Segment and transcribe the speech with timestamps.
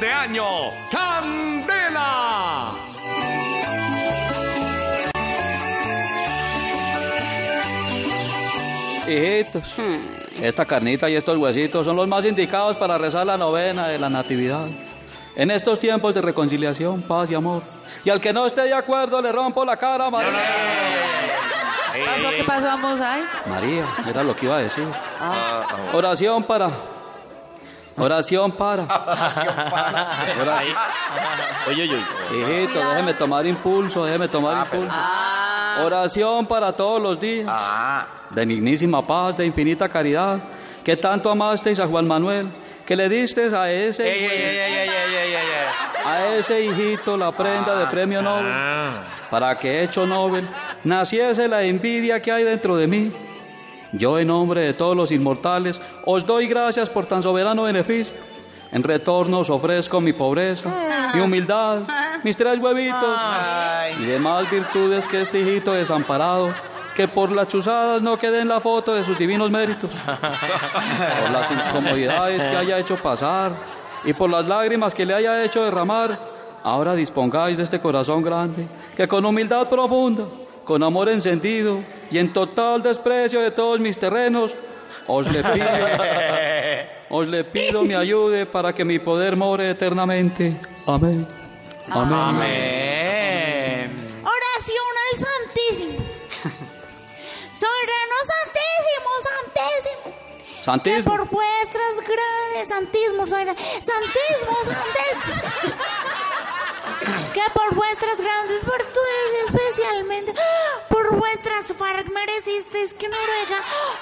[0.00, 0.44] fin de año.
[0.90, 2.72] ¡Candela!
[9.06, 9.74] Hijitos,
[10.40, 14.08] esta carnita y estos huesitos son los más indicados para rezar la novena de la
[14.08, 14.66] Natividad.
[15.34, 17.62] En estos tiempos de reconciliación, paz y amor.
[18.04, 20.30] Y al que no esté de acuerdo, le rompo la cara, María.
[22.06, 22.30] ¿Pasó?
[22.36, 23.22] ¿Qué pasó, vamos ahí?
[23.46, 24.86] María, era lo que iba a decir.
[25.92, 26.70] Oración para.
[28.00, 28.82] Oración para.
[28.82, 30.34] Oración para.
[31.68, 32.62] Oye, oye, oye.
[32.62, 34.92] Hijito, déjeme tomar impulso, déjeme tomar ah, impulso.
[34.92, 35.82] Ah.
[35.84, 37.46] Oración para todos los días.
[37.48, 38.06] Ah.
[38.30, 40.38] De dignísima paz, de infinita caridad,
[40.84, 42.48] que tanto amasteis a Juan Manuel,
[42.86, 44.08] que le diste a ese.
[44.08, 44.90] Ey, ey, ey,
[46.04, 47.90] a ese hijito la prenda de ah.
[47.90, 49.02] premio Nobel, ah.
[49.30, 50.46] para que hecho Nobel
[50.84, 53.12] naciese la envidia que hay dentro de mí
[53.92, 58.14] yo en nombre de todos los inmortales os doy gracias por tan soberano beneficio.
[58.72, 60.70] En retorno os ofrezco mi pobreza,
[61.12, 61.80] mi humildad,
[62.22, 63.18] mis tres huevitos
[63.98, 66.54] y demás virtudes que este hijito desamparado,
[66.94, 71.50] que por las chuzadas no quede en la foto de sus divinos méritos, por las
[71.50, 73.50] incomodidades que haya hecho pasar
[74.04, 76.20] y por las lágrimas que le haya hecho derramar,
[76.62, 80.26] ahora dispongáis de este corazón grande, que con humildad profunda,
[80.64, 81.80] con amor encendido
[82.10, 84.54] y en total desprecio de todos mis terrenos,
[85.06, 85.66] os le pido,
[87.10, 90.56] os le pido me ayude para que mi poder more eternamente.
[90.86, 91.26] Amén.
[91.88, 92.18] Amén.
[92.18, 93.90] Amén.
[94.22, 95.98] Oración al Santísimo.
[97.54, 100.20] Soberano Santísimo, Santísimo.
[100.56, 101.16] Que Santísimo.
[101.16, 105.34] por vuestras grandes santismo, soberano, santismo, santísimo.
[107.34, 108.89] Que por vuestras grandes virtudes,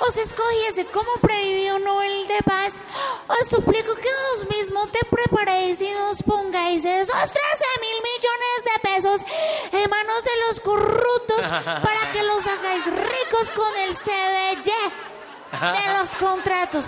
[0.00, 2.74] os escogiese como premio Nobel de Paz.
[3.28, 7.32] Os suplico que vos mismo te preparéis y nos pongáis esos 13
[7.80, 9.20] mil millones de pesos
[9.72, 15.06] en manos de los corruptos para que los hagáis ricos con el CBY
[15.52, 16.86] de los contratos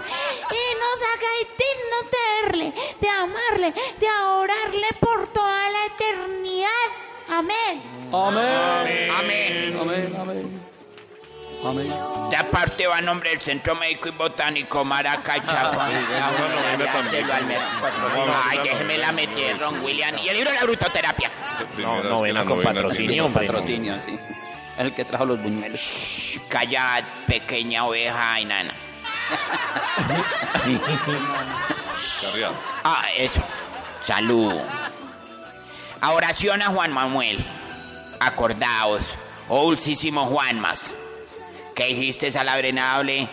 [0.50, 6.68] y nos hagáis dignos de verle, de amarle, de adorarle por toda la eternidad.
[7.30, 7.82] Amén.
[8.12, 8.57] Amén.
[11.64, 11.92] Amén.
[12.30, 15.70] De aparte va a nombre del Centro Médico y Botánico Maracacha.
[18.44, 20.16] Ay, déjeme la meter, Ron William.
[20.18, 21.30] Y el libro de la brutoterapia.
[21.78, 23.46] No, ven la con novena patrocinio, hombre.
[23.46, 24.18] Patrocinio, sí.
[24.76, 25.80] El que trajo los buñuelos.
[25.80, 28.72] Shh, Callad, pequeña oveja enana.
[32.22, 32.54] Carriado.
[32.84, 33.40] Ah, eso.
[34.04, 34.54] Salud.
[36.00, 37.44] A oración a Juan Manuel.
[38.20, 39.02] Acordaos,
[39.48, 40.90] oh dulcísimo Juanmas,
[41.78, 43.28] que dijiste a la venerable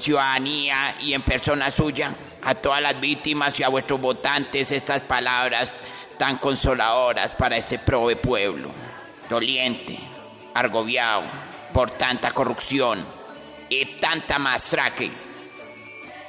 [0.00, 2.12] ciudadanía y en persona suya,
[2.42, 5.70] a todas las víctimas y a vuestros votantes estas palabras
[6.18, 8.68] tan consoladoras para este prove pueblo,
[9.30, 9.96] doliente,
[10.54, 11.22] argobiado
[11.72, 13.06] por tanta corrupción
[13.68, 15.12] y tanta mastraque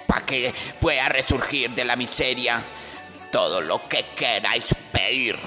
[0.06, 2.62] para que pueda resurgir de la miseria
[3.32, 5.40] todo lo que queráis pedir.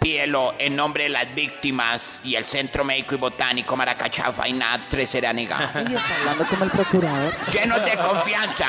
[0.00, 4.80] Pídelo en nombre de las víctimas y el Centro Médico y Botánico Maracachafa y nada
[4.88, 5.68] te será negado.
[5.90, 7.34] Y está hablando como el procurador.
[7.52, 8.68] Llenos de confianza.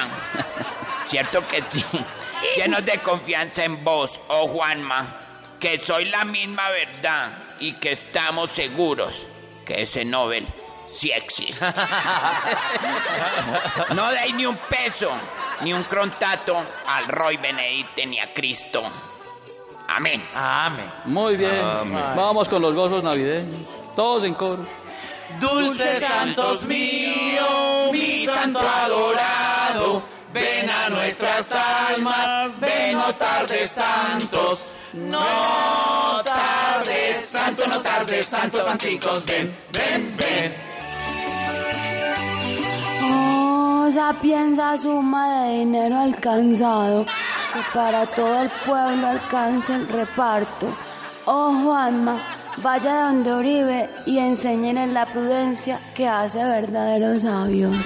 [1.08, 1.86] ¿Cierto que sí?
[2.58, 5.08] Llenos de confianza en vos, oh Juanma,
[5.60, 9.26] que soy la misma verdad y que estamos seguros
[9.66, 10.46] que ese Nobel
[10.94, 11.66] sí existe.
[13.96, 15.12] No deis ni un peso,
[15.62, 18.84] ni un crontato al Roy Benedite ni a Cristo.
[19.96, 20.24] Amén.
[20.34, 20.86] Amén.
[21.06, 21.62] Muy bien.
[22.16, 23.62] Vamos con los gozos navideños.
[23.96, 24.66] Todos en coro.
[25.40, 30.04] Dulces santos mío, mi santo adorado,
[30.34, 39.26] ven a nuestras almas, ven no tardes santos, no tardes santo, no tardes santos santicos,
[39.26, 40.54] ven, ven, ven.
[43.04, 47.06] Oh, sapienza suma de dinero alcanzado,
[47.54, 50.68] que para todo el pueblo alcance el reparto.
[51.26, 52.18] Oh Juanma,
[52.58, 57.86] vaya donde Uribe y enséñenle la prudencia que hace verdaderos sabios.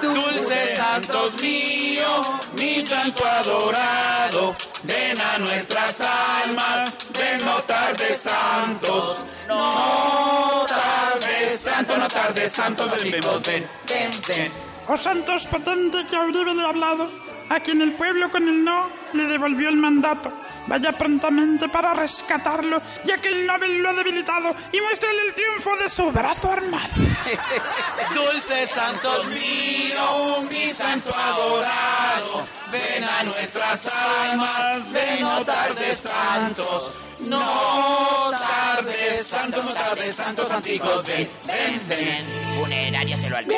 [0.00, 2.22] Dulces santos mío,
[2.58, 12.08] mi santo adorado, ven a nuestras almas, ven no tardes santos, no tardes santo, no
[12.08, 14.52] tardes santos santicos, ven, ven, ven.
[14.88, 17.06] Oh santos patente que a Uribe le ha hablado,
[17.50, 20.32] a quien el pueblo con el no le devolvió el mandato.
[20.66, 25.76] Vaya prontamente para rescatarlo, ya que el Nobel lo ha debilitado, y muéstrele el triunfo
[25.76, 26.88] de su brazo armado.
[28.14, 36.92] Dulces santos mío, mi santo adorado, ven a nuestras almas, ven no no tarde santos,
[37.20, 42.24] no tarde santos, no tarde santos, santicos, ven, ven, ven.
[42.60, 43.56] Funeraria se lo advertí.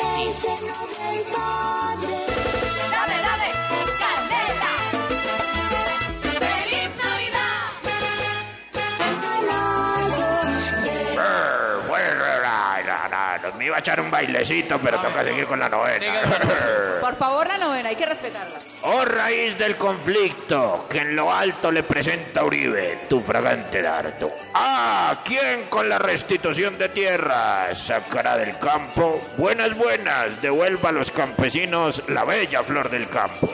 [13.73, 16.21] Iba a echar un bailecito, pero toca seguir con la novena.
[17.01, 18.59] Por favor, la novena, hay que respetarla.
[18.83, 24.31] Oh raíz del conflicto, que en lo alto le presenta Uribe, tu fragante dardo.
[24.53, 29.19] Ah, ¿quién con la restitución de tierra sacará del campo?
[29.37, 33.49] Buenas, buenas, devuelva a los campesinos la bella flor del campo.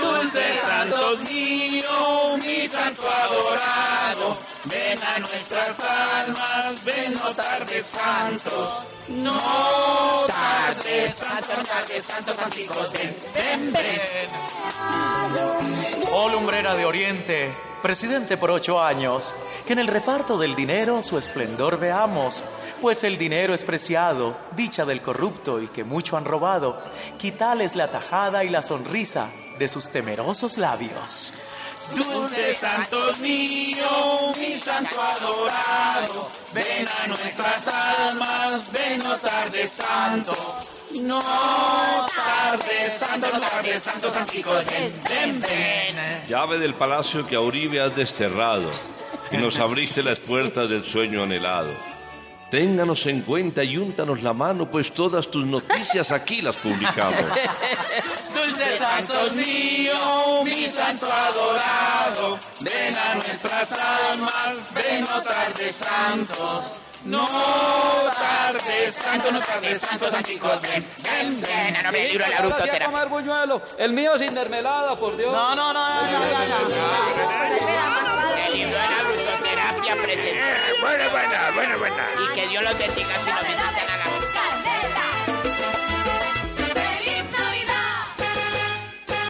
[0.00, 4.36] Dulces santos mío, mi santo adorado,
[4.66, 12.02] ven a nuestras almas, ven no tarde santos, no tarde santos, no tarde
[13.34, 13.88] ven, ven.
[16.12, 19.34] Oh lumbrera de Oriente, presidente por ocho años,
[19.66, 22.44] que en el reparto del dinero su esplendor veamos,
[22.80, 26.80] pues el dinero es preciado, dicha del corrupto y que mucho han robado,
[27.18, 31.32] quitales la tajada y la sonrisa de sus temerosos labios.
[31.96, 33.88] Dulces santos mío,
[34.38, 43.40] mi santo adorado, ven a nuestras almas, ven no tarde santos, no tarde santos, no
[43.40, 46.26] tarde santos, santicos, ven, ven, ven.
[46.28, 48.70] Llave del palacio que a Uribe has desterrado
[49.30, 51.70] y nos abriste las puertas del sueño anhelado.
[52.50, 57.20] Ténganos en cuenta y úntanos la mano, pues todas tus noticias aquí las publicamos.
[58.34, 59.94] Dulces santos mío,
[60.44, 66.72] mi santo adorado, ven a nuestras almas, ven no tarde santos,
[67.04, 71.82] no tarde santos, no tarde santos, santicos, ven, ven, ven.
[71.84, 72.86] No me libro de la Ahora sí a brutoterapia.
[72.86, 73.62] comer buñuelo.
[73.76, 75.30] El mío sin mermelada, por Dios.
[75.30, 76.07] No, no, no.
[80.96, 81.08] La.
[81.08, 82.06] Buena, buena, buena, buena.
[82.24, 84.17] Y que Dios los bendiga si nos visitan